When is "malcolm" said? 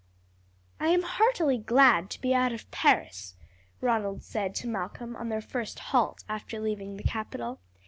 4.67-5.15